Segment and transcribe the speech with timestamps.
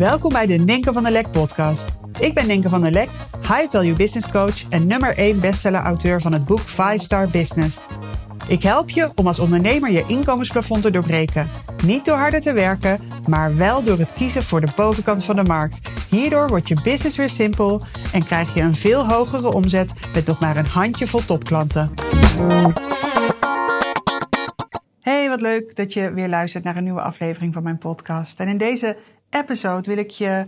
[0.00, 2.00] Welkom bij de Ninke van der Lek podcast.
[2.20, 3.08] Ik ben Ninke van der Lek,
[3.40, 7.78] high value business coach en nummer 1 bestseller auteur van het boek 5 Star Business.
[8.48, 11.48] Ik help je om als ondernemer je inkomensplafond te doorbreken.
[11.84, 15.44] Niet door harder te werken, maar wel door het kiezen voor de bovenkant van de
[15.44, 15.80] markt.
[16.10, 20.40] Hierdoor wordt je business weer simpel en krijg je een veel hogere omzet met nog
[20.40, 21.92] maar een handjevol topklanten.
[25.00, 28.40] Hey, wat leuk dat je weer luistert naar een nieuwe aflevering van mijn podcast.
[28.40, 28.96] En in deze
[29.30, 30.46] episode wil ik je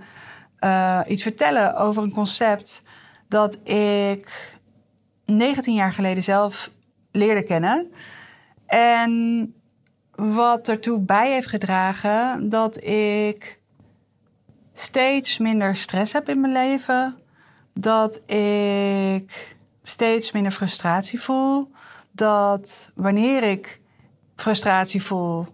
[0.60, 2.82] uh, iets vertellen over een concept
[3.28, 4.56] dat ik
[5.24, 6.70] 19 jaar geleden zelf
[7.10, 7.92] leerde kennen.
[8.66, 9.54] En
[10.14, 13.58] wat ertoe bij heeft gedragen dat ik
[14.74, 17.16] steeds minder stress heb in mijn leven.
[17.74, 21.70] Dat ik steeds minder frustratie voel.
[22.10, 23.80] Dat wanneer ik
[24.36, 25.46] frustratie voel,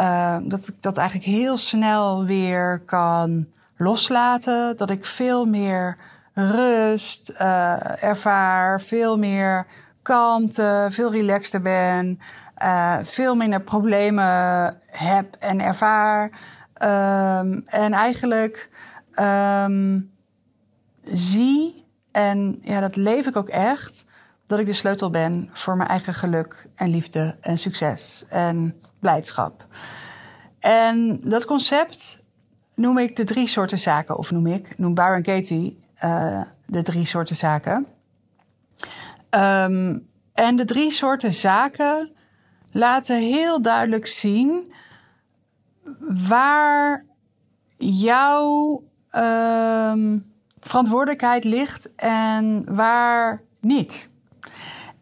[0.00, 4.76] uh, dat ik dat eigenlijk heel snel weer kan loslaten.
[4.76, 5.96] Dat ik veel meer
[6.34, 9.66] rust uh, ervaar, veel meer
[10.02, 12.18] kalmte, veel relaxter ben,
[12.62, 16.30] uh, veel minder problemen heb en ervaar.
[16.82, 18.70] Um, en eigenlijk
[19.16, 20.10] um,
[21.04, 24.04] zie, en ja, dat leef ik ook echt,
[24.46, 29.66] dat ik de sleutel ben voor mijn eigen geluk en liefde en succes en blijdschap.
[30.58, 32.24] En dat concept
[32.74, 37.04] noem ik de drie soorten zaken, of noem ik, noem Byron Katie uh, de drie
[37.04, 37.86] soorten zaken.
[39.30, 42.12] Um, en de drie soorten zaken
[42.70, 44.72] laten heel duidelijk zien
[46.28, 47.04] waar
[47.76, 48.82] jouw
[49.12, 54.10] um, verantwoordelijkheid ligt en waar niet.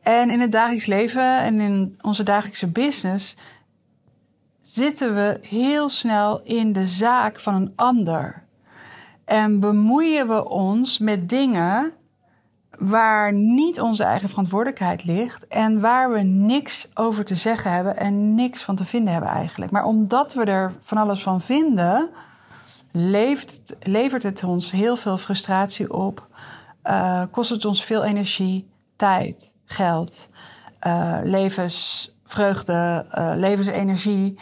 [0.02, 3.36] En in het dagelijks leven en in onze dagelijkse business
[4.76, 8.42] zitten we heel snel in de zaak van een ander.
[9.24, 11.92] En bemoeien we ons met dingen
[12.78, 18.34] waar niet onze eigen verantwoordelijkheid ligt en waar we niks over te zeggen hebben en
[18.34, 19.72] niks van te vinden hebben eigenlijk.
[19.72, 22.10] Maar omdat we er van alles van vinden,
[22.92, 26.28] levert, het ons heel veel frustratie op,
[26.84, 30.28] uh, kost het ons veel energie, tijd, geld,
[30.86, 31.18] uh,
[32.26, 34.38] levensvreugde, uh, levensenergie.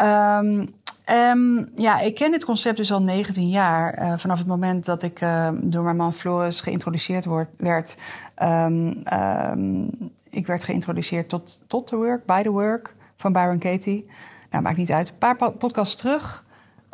[0.00, 4.02] Um, ja, ik ken dit concept dus al 19 jaar.
[4.02, 7.96] Uh, vanaf het moment dat ik uh, door mijn man Floris geïntroduceerd word, werd.
[8.42, 9.90] Um, um,
[10.30, 14.06] ik werd geïntroduceerd tot, tot The Work, By The Work van Byron Katie.
[14.50, 15.08] Nou, maakt niet uit.
[15.08, 16.44] Een paar podcasts terug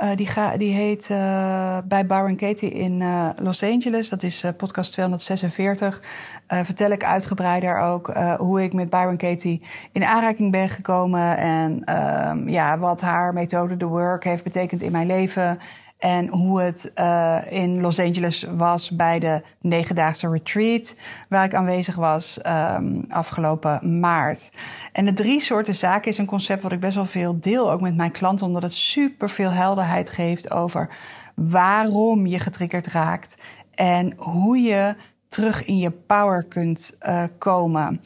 [0.04, 4.08] uh, die, ga, die heet uh, bij Byron Katie in uh, Los Angeles.
[4.08, 6.02] Dat is podcast 246.
[6.46, 11.36] vertel ik uitgebreider ook hoe ik met Byron Katie in aanraking ben gekomen.
[11.36, 15.58] En ehm, ja, wat haar methode, The Work, heeft betekend in mijn leven.
[16.04, 20.96] En hoe het uh, in Los Angeles was bij de negendaagse retreat,
[21.28, 24.50] waar ik aanwezig was um, afgelopen maart.
[24.92, 27.80] En de drie soorten zaken is een concept wat ik best wel veel deel, ook
[27.80, 30.90] met mijn klanten, omdat het super veel helderheid geeft over
[31.34, 33.36] waarom je getriggerd raakt
[33.74, 34.94] en hoe je
[35.28, 38.00] terug in je power kunt uh, komen.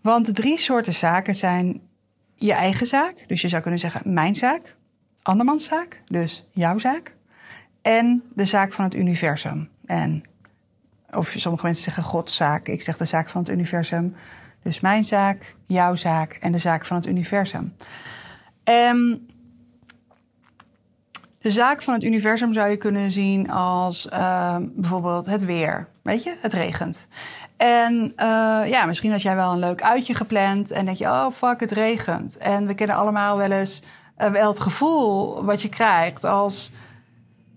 [0.00, 1.80] Want de drie soorten zaken zijn
[2.34, 4.76] je eigen zaak, dus je zou kunnen zeggen mijn zaak,
[5.22, 7.15] andermans zaak, dus jouw zaak
[7.86, 9.68] en de zaak van het universum.
[9.84, 10.22] En,
[11.10, 12.68] of sommige mensen zeggen Gods zaak.
[12.68, 14.16] Ik zeg de zaak van het universum.
[14.62, 17.76] Dus mijn zaak, jouw zaak en de zaak van het universum.
[18.64, 19.28] En
[21.38, 25.88] de zaak van het universum zou je kunnen zien als uh, bijvoorbeeld het weer.
[26.02, 27.08] Weet je, het regent.
[27.56, 31.30] En uh, ja, misschien had jij wel een leuk uitje gepland en denk je, oh
[31.30, 32.36] fuck, het regent.
[32.38, 33.82] En we kennen allemaal wel eens
[34.18, 36.72] uh, wel het gevoel wat je krijgt als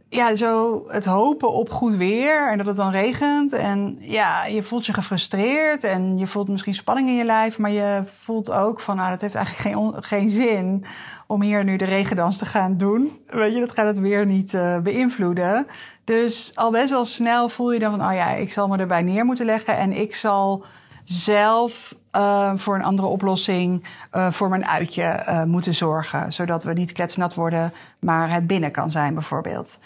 [0.09, 3.53] ja, zo het hopen op goed weer en dat het dan regent.
[3.53, 7.57] En ja, je voelt je gefrustreerd en je voelt misschien spanning in je lijf.
[7.57, 10.85] Maar je voelt ook van, nou, dat heeft eigenlijk geen, geen zin
[11.27, 13.19] om hier nu de regendans te gaan doen.
[13.27, 15.67] Weet je, dat gaat het weer niet uh, beïnvloeden.
[16.03, 19.01] Dus al best wel snel voel je dan van, oh ja, ik zal me erbij
[19.01, 20.65] neer moeten leggen en ik zal
[21.09, 23.83] zelf uh, voor een andere oplossing
[24.13, 26.33] uh, voor mijn uitje uh, moeten zorgen.
[26.33, 29.79] Zodat we niet kletsnat worden, maar het binnen kan zijn bijvoorbeeld.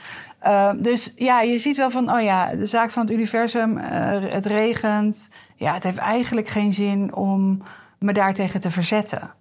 [0.77, 5.29] dus ja, je ziet wel van, oh ja, de zaak van het universum, het regent.
[5.55, 7.61] Ja, het heeft eigenlijk geen zin om
[7.99, 9.31] me daartegen te verzetten.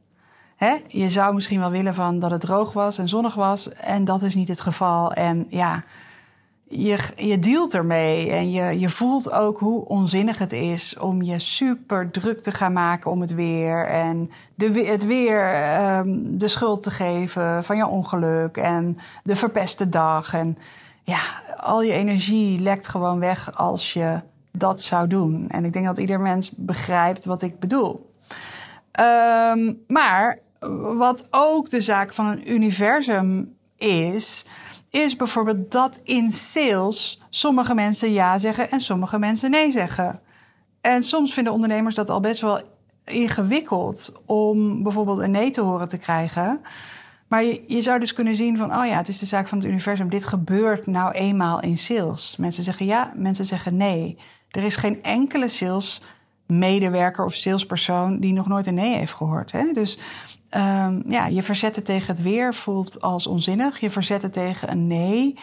[0.87, 3.73] Je zou misschien wel willen van dat het droog was en zonnig was.
[3.73, 5.13] En dat is niet het geval.
[5.13, 5.85] En ja,
[6.73, 11.39] je, je dealt ermee en je, je voelt ook hoe onzinnig het is om je
[11.39, 13.87] super druk te gaan maken om het weer.
[13.87, 19.89] En de, het weer um, de schuld te geven van je ongeluk en de verpeste
[19.89, 20.35] dag.
[20.35, 20.59] En
[21.03, 21.21] ja,
[21.57, 24.21] al je energie lekt gewoon weg als je
[24.53, 25.45] dat zou doen.
[25.49, 28.11] En ik denk dat ieder mens begrijpt wat ik bedoel.
[29.01, 30.39] Um, maar
[30.97, 34.47] wat ook de zaak van een universum is,
[34.93, 40.21] is bijvoorbeeld dat in sales sommige mensen ja zeggen en sommige mensen nee zeggen.
[40.81, 42.61] En soms vinden ondernemers dat al best wel
[43.05, 46.61] ingewikkeld om bijvoorbeeld een nee te horen te krijgen.
[47.29, 49.67] Maar je, zou dus kunnen zien van, oh ja, het is de zaak van het
[49.67, 50.09] universum.
[50.09, 52.37] Dit gebeurt nou eenmaal in sales.
[52.37, 54.19] Mensen zeggen ja, mensen zeggen nee.
[54.51, 56.03] Er is geen enkele sales
[56.47, 59.53] medewerker of salespersoon die nog nooit een nee heeft gehoord.
[59.53, 59.73] Hè?
[59.73, 59.99] Dus
[60.57, 63.81] um, ja, je verzetten tegen het weer voelt als onzinnig.
[63.81, 65.35] Je verzetten tegen een nee.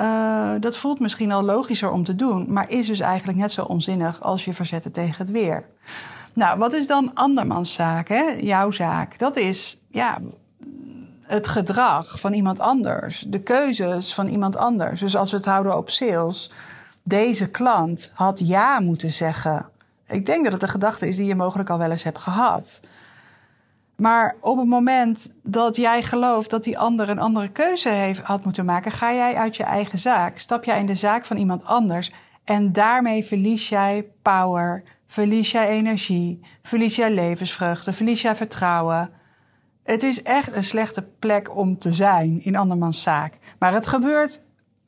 [0.00, 3.62] Uh, dat voelt misschien al logischer om te doen, maar is dus eigenlijk net zo
[3.62, 5.64] onzinnig als je verzetten tegen het weer.
[6.32, 8.22] Nou, wat is dan andermans zaak, hè?
[8.40, 9.18] jouw zaak?
[9.18, 10.18] Dat is ja,
[11.22, 15.00] het gedrag van iemand anders, de keuzes van iemand anders.
[15.00, 16.50] Dus als we het houden op sales,
[17.02, 19.66] deze klant had ja moeten zeggen.
[20.06, 22.80] Ik denk dat het een gedachte is die je mogelijk al wel eens hebt gehad.
[24.02, 28.44] Maar op het moment dat jij gelooft dat die ander een andere keuze heeft, had
[28.44, 31.64] moeten maken, ga jij uit je eigen zaak, stap jij in de zaak van iemand
[31.64, 32.12] anders
[32.44, 39.10] en daarmee verlies jij power, verlies jij energie, verlies jij levensvreugde, verlies jij vertrouwen.
[39.82, 43.38] Het is echt een slechte plek om te zijn in andermans zaak.
[43.58, 44.40] Maar het gebeurt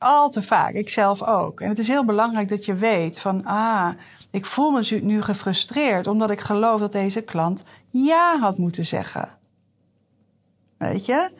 [0.05, 1.59] al te vaak, ik zelf ook.
[1.61, 3.89] En het is heel belangrijk dat je weet van, ah,
[4.31, 9.29] ik voel me nu gefrustreerd omdat ik geloof dat deze klant ja had moeten zeggen.
[10.77, 11.31] Weet je?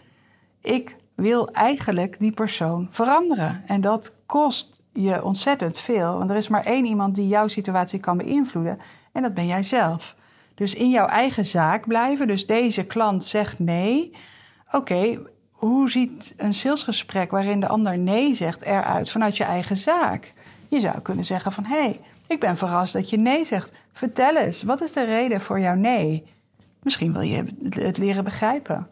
[0.62, 3.64] Ik wil eigenlijk die persoon veranderen.
[3.66, 6.18] En dat kost je ontzettend veel.
[6.18, 8.80] Want er is maar één iemand die jouw situatie kan beïnvloeden.
[9.12, 10.16] En dat ben jij zelf.
[10.56, 12.28] Dus in jouw eigen zaak blijven.
[12.28, 14.16] Dus deze klant zegt nee.
[14.72, 15.20] Oké,
[15.66, 20.34] hoe ziet een salesgesprek waarin de ander nee zegt eruit vanuit je eigen zaak?
[20.68, 23.72] Je zou kunnen zeggen van hé, hey, ik ben verrast dat je nee zegt.
[23.94, 26.24] Vertel eens, wat is de reden voor jouw nee?
[26.84, 28.88] Misschien wil je het leren begrijpen.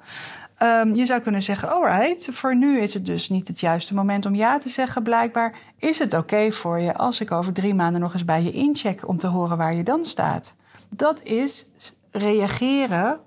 [0.63, 4.25] Um, je zou kunnen zeggen: alright, voor nu is het dus niet het juiste moment
[4.25, 5.03] om ja te zeggen.
[5.03, 8.51] Blijkbaar is het oké voor je als ik over drie maanden nog eens bij je
[8.51, 10.55] incheck om te horen waar je dan staat.
[10.89, 11.67] Dat is
[12.11, 13.19] reageren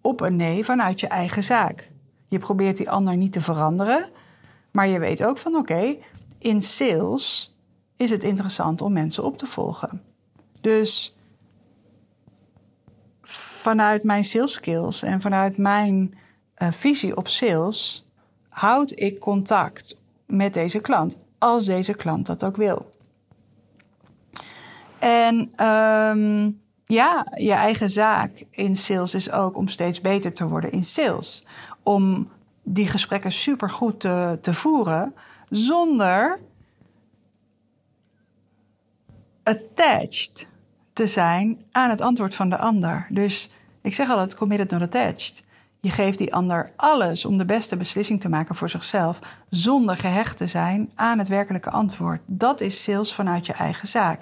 [0.00, 1.90] op een nee vanuit je eigen zaak.
[2.30, 4.08] Je probeert die ander niet te veranderen,
[4.70, 5.96] maar je weet ook van oké,
[6.38, 7.56] in sales
[7.96, 10.02] is het interessant om mensen op te volgen.
[10.60, 11.16] Dus
[13.22, 16.14] vanuit mijn sales skills en vanuit mijn
[16.58, 18.06] uh, visie op sales
[18.48, 19.96] houd ik contact
[20.26, 22.90] met deze klant als deze klant dat ook wil.
[24.98, 30.72] En um, ja, je eigen zaak in sales is ook om steeds beter te worden
[30.72, 31.46] in sales.
[31.90, 32.28] Om
[32.62, 35.14] die gesprekken supergoed te, te voeren
[35.48, 36.40] zonder
[39.42, 40.46] attached
[40.92, 43.06] te zijn aan het antwoord van de ander.
[43.08, 43.50] Dus
[43.82, 45.44] ik zeg altijd committed not attached.
[45.80, 50.36] Je geeft die ander alles om de beste beslissing te maken voor zichzelf, zonder gehecht
[50.36, 52.20] te zijn aan het werkelijke antwoord.
[52.26, 54.20] Dat is sales vanuit je eigen zaak.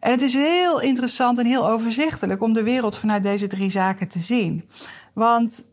[0.00, 4.08] En het is heel interessant en heel overzichtelijk om de wereld vanuit deze drie zaken
[4.08, 4.68] te zien.
[5.12, 5.64] Want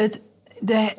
[0.00, 0.22] het,
[0.60, 0.96] de,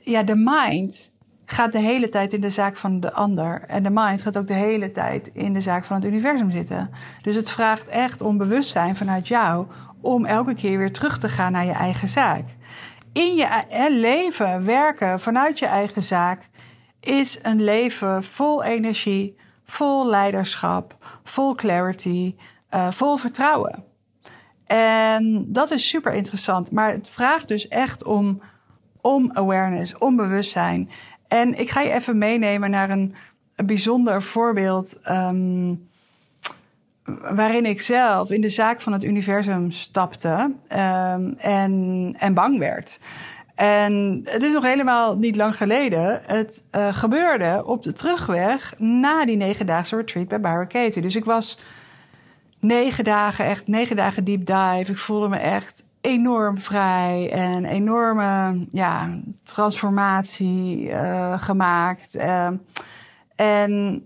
[0.00, 1.12] ja, de mind
[1.44, 3.64] gaat de hele tijd in de zaak van de ander.
[3.66, 6.90] En de mind gaat ook de hele tijd in de zaak van het universum zitten.
[7.22, 9.66] Dus het vraagt echt om bewustzijn vanuit jou
[10.00, 12.44] om elke keer weer terug te gaan naar je eigen zaak.
[13.12, 16.48] In je leven werken vanuit je eigen zaak
[17.00, 22.34] is een leven vol energie, vol leiderschap, vol clarity,
[22.74, 23.89] uh, vol vertrouwen.
[24.76, 26.70] En dat is super interessant.
[26.70, 28.42] Maar het vraagt dus echt om,
[29.00, 30.90] om awareness, om bewustzijn.
[31.28, 33.14] En ik ga je even meenemen naar een,
[33.54, 34.98] bijzonder voorbeeld.
[35.08, 35.88] Um,
[37.34, 42.98] waarin ik zelf in de zaak van het universum stapte um, en, en bang werd.
[43.54, 46.22] En het is nog helemaal niet lang geleden.
[46.26, 51.02] Het uh, gebeurde op de terugweg na die negendaagse retreat bij Katie.
[51.02, 51.58] Dus ik was
[52.60, 54.92] negen dagen, echt negen dagen deep dive.
[54.92, 62.16] Ik voelde me echt enorm vrij en enorme ja, transformatie uh, gemaakt.
[62.16, 62.48] Uh,
[63.36, 64.04] en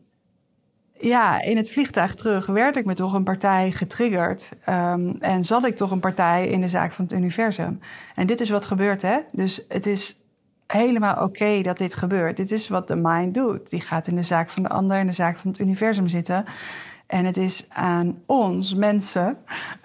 [0.99, 4.52] ja, in het vliegtuig terug werd ik me toch een partij getriggerd.
[4.68, 7.80] Um, en zat ik toch een partij in de zaak van het universum.
[8.14, 9.18] En dit is wat gebeurt, hè?
[9.32, 10.18] Dus het is
[10.66, 12.37] helemaal oké dat dit gebeurt.
[12.37, 13.70] Dit is wat de mind doet.
[13.70, 16.44] Die gaat in de zaak van de ander, in de zaak van het universum zitten.
[17.14, 19.37] En het is aan ons mensen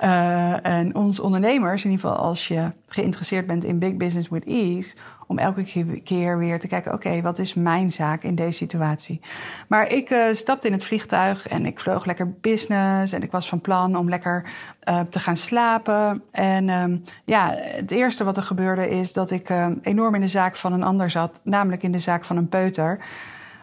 [0.03, 4.45] uh, en ons ondernemers, in ieder geval als je geïnteresseerd bent in big business with
[4.45, 4.95] ease,
[5.27, 5.63] om elke
[6.03, 9.21] keer weer te kijken: oké, wat is mijn zaak in deze situatie?
[9.67, 13.13] Maar ik uh, stapte in het vliegtuig en ik vloog lekker business.
[13.13, 14.49] En ik was van plan om lekker
[14.89, 16.23] uh, te gaan slapen.
[16.31, 19.49] En uh, ja, het eerste wat er gebeurde is dat ik
[19.81, 22.99] enorm in de zaak van een ander zat, namelijk in de zaak van een peuter.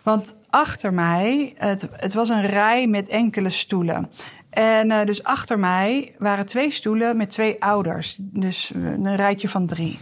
[0.07, 4.11] Want achter mij, het, het was een rij met enkele stoelen.
[4.51, 8.17] En uh, dus achter mij waren twee stoelen met twee ouders.
[8.21, 9.99] Dus een rijtje van drie.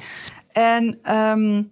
[0.53, 1.71] En um,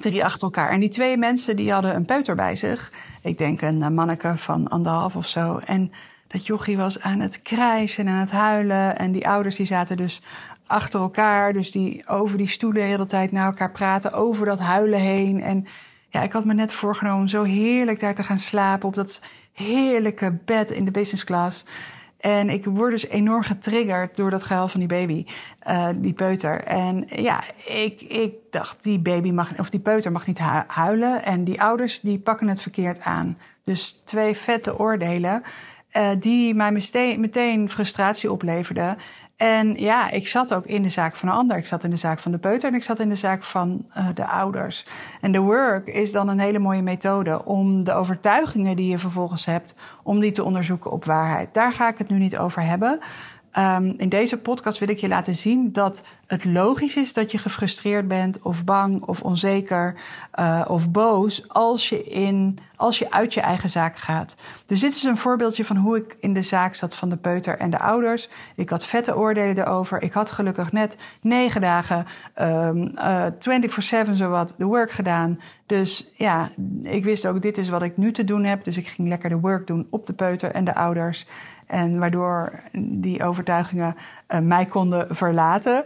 [0.00, 0.70] drie achter elkaar.
[0.70, 2.92] En die twee mensen die hadden een peuter bij zich.
[3.22, 5.58] Ik denk een manneke van anderhalf of zo.
[5.64, 5.92] En
[6.28, 8.98] dat jochie was aan het krijsen en aan het huilen.
[8.98, 10.22] En die ouders die zaten dus
[10.66, 11.52] achter elkaar.
[11.52, 14.12] Dus die over die stoelen de hele tijd naar elkaar praten.
[14.12, 15.40] Over dat huilen heen.
[15.40, 15.66] En
[16.08, 18.88] ja, ik had me net voorgenomen om zo heerlijk daar te gaan slapen.
[18.88, 19.22] Op dat
[19.52, 21.64] heerlijke bed in de business class.
[22.18, 25.26] En ik word dus enorm getriggerd door dat gehuil van die baby,
[25.68, 26.62] uh, die peuter.
[26.64, 31.24] En ja, ik, ik dacht, die baby mag, of die peuter mag niet huilen.
[31.24, 33.38] En die ouders, die pakken het verkeerd aan.
[33.62, 35.42] Dus twee vette oordelen,
[35.92, 36.72] uh, die mij
[37.18, 38.96] meteen frustratie opleverden.
[39.38, 41.56] En ja, ik zat ook in de zaak van een ander.
[41.56, 43.86] Ik zat in de zaak van de peuter en ik zat in de zaak van
[43.96, 44.86] uh, de ouders.
[45.20, 49.44] En de work is dan een hele mooie methode om de overtuigingen die je vervolgens
[49.44, 51.54] hebt, om die te onderzoeken op waarheid.
[51.54, 52.98] Daar ga ik het nu niet over hebben.
[53.56, 57.38] Um, in deze podcast wil ik je laten zien dat het logisch is dat je
[57.38, 59.94] gefrustreerd bent, of bang, of onzeker,
[60.40, 64.36] uh, of boos als je, in, als je uit je eigen zaak gaat.
[64.66, 67.58] Dus dit is een voorbeeldje van hoe ik in de zaak zat van de peuter
[67.58, 68.28] en de ouders.
[68.56, 70.02] Ik had vette oordelen erover.
[70.02, 72.06] Ik had gelukkig net negen dagen,
[72.40, 73.26] um, uh,
[74.08, 75.38] 24-7 zowat, de work gedaan.
[75.66, 76.50] Dus ja,
[76.82, 78.64] ik wist ook, dit is wat ik nu te doen heb.
[78.64, 81.26] Dus ik ging lekker de work doen op de peuter en de ouders.
[81.68, 83.96] En waardoor die overtuigingen
[84.28, 85.84] uh, mij konden verlaten.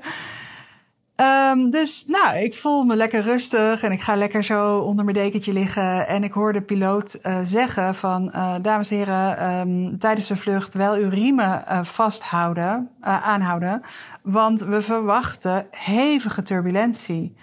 [1.16, 5.16] Um, dus nou, ik voel me lekker rustig en ik ga lekker zo onder mijn
[5.16, 6.08] dekentje liggen.
[6.08, 10.36] En ik hoor de piloot uh, zeggen van, uh, dames en heren, um, tijdens de
[10.36, 13.82] vlucht wel uw riemen vasthouden, aanhouden.
[14.22, 17.36] Want we verwachten hevige turbulentie.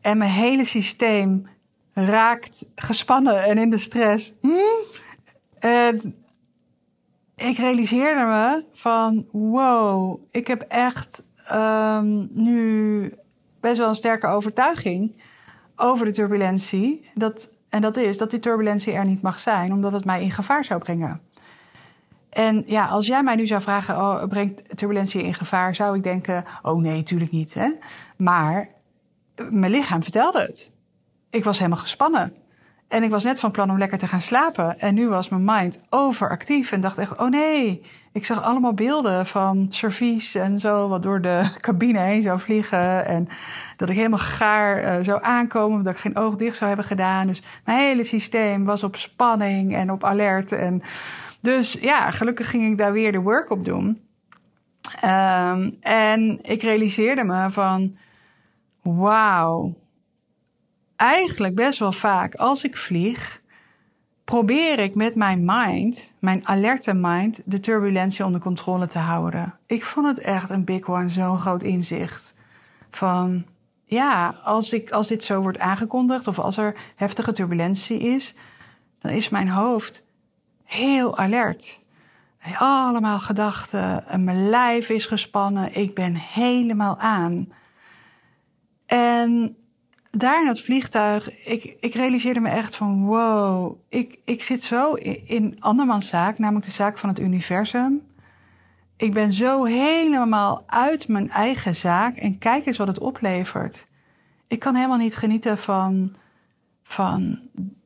[0.00, 1.46] En mijn hele systeem
[1.92, 4.32] raakt gespannen en in de stress.
[4.40, 4.48] Hm?
[5.58, 6.14] En
[7.36, 13.12] ik realiseerde me van wow, ik heb echt um, nu
[13.60, 15.22] best wel een sterke overtuiging
[15.76, 17.10] over de turbulentie.
[17.14, 20.30] Dat, en dat is dat die turbulentie er niet mag zijn, omdat het mij in
[20.30, 21.20] gevaar zou brengen.
[22.30, 26.02] En ja, als jij mij nu zou vragen, oh, brengt turbulentie in gevaar, zou ik
[26.02, 27.54] denken, oh nee, tuurlijk niet.
[27.54, 27.70] Hè?
[28.16, 28.68] Maar
[29.50, 30.70] mijn lichaam vertelde het.
[31.30, 32.34] Ik was helemaal gespannen.
[32.88, 34.78] En ik was net van plan om lekker te gaan slapen.
[34.78, 37.82] En nu was mijn mind overactief en dacht echt: oh nee.
[38.12, 43.06] Ik zag allemaal beelden van servies en zo, wat door de cabine heen zou vliegen.
[43.06, 43.28] En
[43.76, 47.26] dat ik helemaal gaar uh, zou aankomen, omdat ik geen oog dicht zou hebben gedaan.
[47.26, 50.52] Dus mijn hele systeem was op spanning en op alert.
[50.52, 50.82] En
[51.40, 54.00] dus ja, gelukkig ging ik daar weer de work op doen.
[55.04, 57.96] Um, en ik realiseerde me van:
[58.82, 59.74] wauw
[60.96, 63.40] eigenlijk best wel vaak als ik vlieg,
[64.24, 69.54] probeer ik met mijn mind, mijn alerte mind, de turbulentie onder controle te houden.
[69.66, 72.34] Ik vond het echt een big one, zo'n groot inzicht.
[72.90, 73.46] Van
[73.84, 78.34] ja, als, ik, als dit zo wordt aangekondigd of als er heftige turbulentie is,
[78.98, 80.04] dan is mijn hoofd
[80.64, 81.80] heel alert.
[82.58, 87.52] Allemaal gedachten, en mijn lijf is gespannen, ik ben helemaal aan.
[88.86, 89.56] En
[90.18, 94.92] daar in het vliegtuig, ik, ik realiseerde me echt van wow, ik, ik zit zo
[94.92, 98.02] in, in andermans zaak, namelijk de zaak van het universum.
[98.96, 103.86] Ik ben zo helemaal uit mijn eigen zaak en kijk eens wat het oplevert.
[104.46, 106.14] Ik kan helemaal niet genieten van,
[106.82, 107.38] van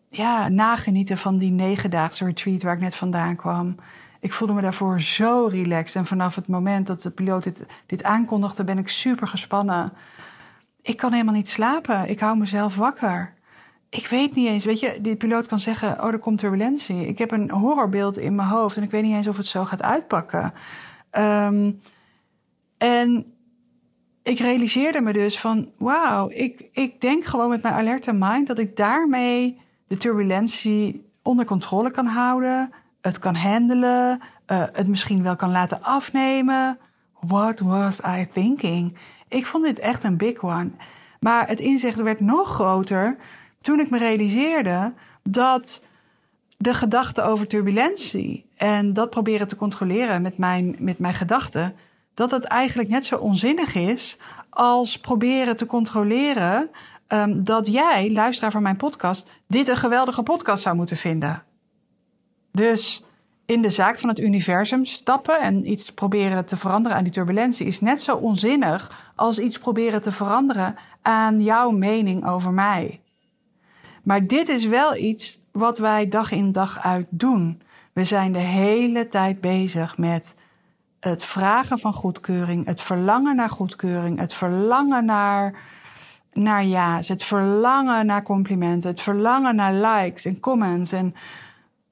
[0.08, 3.74] ja, nagenieten van die negendaagse retreat waar ik net vandaan kwam.
[4.20, 5.96] Ik voelde me daarvoor zo relaxed.
[5.96, 9.92] En vanaf het moment dat de piloot dit aankondigde, ben ik super gespannen
[10.82, 12.08] ik kan helemaal niet slapen.
[12.08, 13.34] Ik hou mezelf wakker.
[13.88, 17.06] Ik weet niet eens, weet je, die piloot kan zeggen: Oh, er komt turbulentie.
[17.06, 19.64] Ik heb een horrorbeeld in mijn hoofd en ik weet niet eens of het zo
[19.64, 20.52] gaat uitpakken.
[21.12, 21.80] Um,
[22.78, 23.34] en
[24.22, 28.58] ik realiseerde me dus van: Wauw, ik, ik denk gewoon met mijn alerte mind dat
[28.58, 35.36] ik daarmee de turbulentie onder controle kan houden, het kan handelen, uh, het misschien wel
[35.36, 36.78] kan laten afnemen.
[37.20, 38.96] What was I thinking?
[39.30, 40.70] Ik vond dit echt een big one.
[41.20, 43.16] Maar het inzicht werd nog groter
[43.60, 45.84] toen ik me realiseerde dat
[46.56, 51.76] de gedachte over turbulentie en dat proberen te controleren met mijn, met mijn gedachten,
[52.14, 54.18] dat dat eigenlijk net zo onzinnig is
[54.50, 56.70] als proberen te controleren
[57.06, 61.42] ehm, dat jij, luisteraar van mijn podcast, dit een geweldige podcast zou moeten vinden.
[62.52, 63.09] Dus
[63.50, 67.66] in de zaak van het universum stappen en iets proberen te veranderen aan die turbulentie
[67.66, 73.00] is net zo onzinnig als iets proberen te veranderen aan jouw mening over mij.
[74.02, 77.62] Maar dit is wel iets wat wij dag in dag uit doen.
[77.92, 80.36] We zijn de hele tijd bezig met
[81.00, 85.54] het vragen van goedkeuring, het verlangen naar goedkeuring, het verlangen naar,
[86.32, 90.92] naar ja's, het verlangen naar complimenten, het verlangen naar likes en comments.
[90.92, 91.14] En,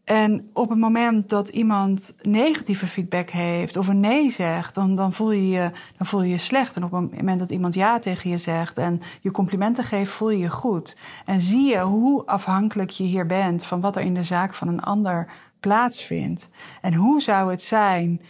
[0.09, 5.13] en op het moment dat iemand negatieve feedback heeft of een nee zegt, dan, dan,
[5.13, 6.77] voel je je, dan voel je je slecht.
[6.77, 10.31] En op het moment dat iemand ja tegen je zegt en je complimenten geeft, voel
[10.31, 10.97] je je goed.
[11.25, 14.69] En zie je hoe afhankelijk je hier bent van wat er in de zaak van
[14.69, 16.49] een ander plaatsvindt.
[16.81, 18.21] En hoe zou het zijn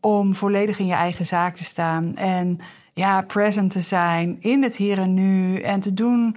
[0.00, 2.58] om volledig in je eigen zaak te staan en
[2.94, 6.36] ja, present te zijn in het hier en nu en te doen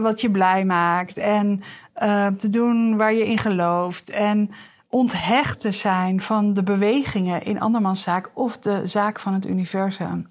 [0.00, 1.62] wat je blij maakt en
[2.02, 4.50] uh, te doen waar je in gelooft en
[4.88, 10.28] onthecht te zijn van de bewegingen in andermans zaak of de zaak van het universum.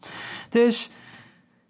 [0.49, 0.91] Dus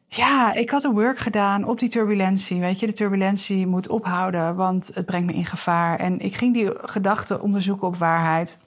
[0.07, 2.60] ja, ik had een work gedaan op die turbulentie.
[2.60, 6.00] Weet je, de turbulentie moet ophouden, want het brengt me in gevaar.
[6.00, 8.57] En ik ging die gedachten onderzoeken op waarheid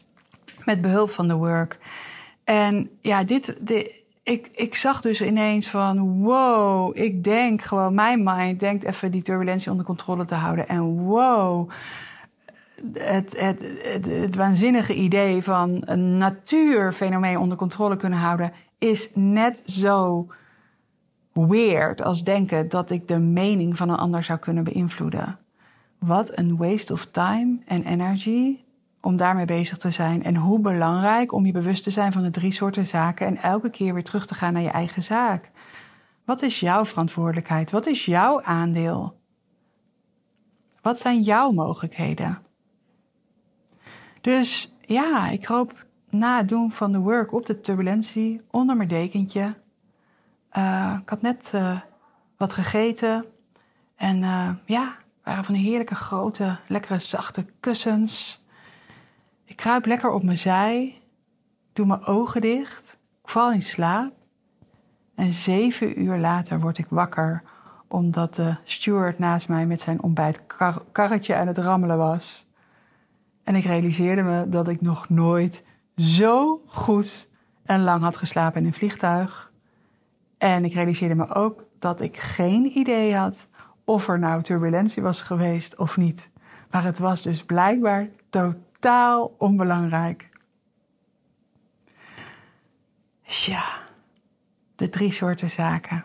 [0.65, 1.79] met behulp van de work.
[2.45, 3.91] En ja, dit, dit,
[4.25, 9.23] ik, ik zag dus ineens van wow, ik denk gewoon, mijn mind denkt even die
[9.23, 10.69] turbulentie onder controle te houden.
[10.69, 11.71] En wow,
[12.93, 20.27] het, het, waanzinnige idee van een natuurfenomeen onder controle kunnen houden is net zo
[21.33, 25.39] weird als denken dat ik de mening van een ander zou kunnen beïnvloeden.
[25.99, 28.64] Wat een waste of time en energy
[29.05, 30.23] om daarmee bezig te zijn.
[30.23, 33.71] En hoe belangrijk om je bewust te zijn van de drie soorten zaken en elke
[33.71, 35.51] keer weer terug te gaan naar je eigen zaak.
[36.25, 37.71] Wat is jouw verantwoordelijkheid?
[37.71, 39.21] Wat is jouw aandeel?
[40.83, 42.39] Wat zijn jouw mogelijkheden?
[44.21, 48.89] Dus ja, ik hoop na het doen van de work op de turbulentie onder mijn
[48.89, 49.55] dekentje.
[50.53, 51.81] Uh, ik had net uh,
[52.37, 53.25] wat gegeten
[53.97, 58.44] en uh, ja, waren van die heerlijke grote, lekkere zachte kussens.
[59.55, 61.03] Ik kruip lekker op mijn zij,
[61.73, 64.13] doe mijn ogen dicht, ik val in slaap.
[65.15, 67.43] En zeven uur later word ik wakker
[67.89, 72.47] omdat de steward naast mij met zijn ontbijtkarretje aan het rammelen was.
[73.45, 75.65] En ik realiseerde me dat ik nog nooit
[75.97, 77.29] zo goed
[77.65, 79.53] en lang had geslapen in een vliegtuig.
[80.39, 83.49] En ik realiseerde me ook dat ik geen idee had
[83.85, 86.31] of er nou turbulentie was geweest of niet.
[86.71, 90.29] Maar het was dus blijkbaar totaal totaal onbelangrijk.
[93.23, 93.65] Ja,
[94.77, 96.05] de drie soorten zaken.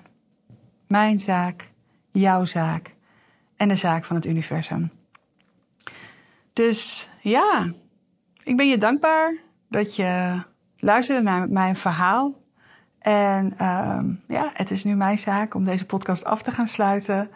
[0.88, 1.72] Mijn zaak,
[2.12, 2.96] jouw zaak
[3.56, 4.92] en de zaak van het universum.
[6.54, 7.72] Dus ja,
[8.44, 9.38] ik ben je dankbaar
[9.70, 10.42] dat je
[10.78, 12.42] luisterde naar mijn verhaal.
[13.00, 17.30] En uh, ja, het is nu mijn zaak om deze podcast af te gaan sluiten.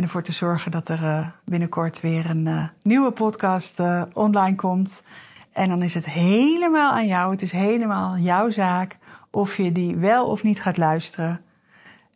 [0.00, 4.56] En ervoor te zorgen dat er uh, binnenkort weer een uh, nieuwe podcast uh, online
[4.56, 5.02] komt.
[5.52, 7.30] En dan is het helemaal aan jou.
[7.30, 8.96] Het is helemaal jouw zaak
[9.30, 11.40] of je die wel of niet gaat luisteren.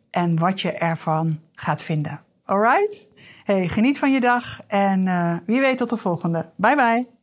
[0.09, 2.21] En wat je ervan gaat vinden.
[2.45, 3.09] Alright?
[3.43, 5.03] Hey, geniet van je dag en
[5.45, 6.49] wie weet tot de volgende.
[6.55, 7.14] Bye bye.